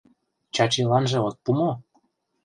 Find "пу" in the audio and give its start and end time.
1.43-1.49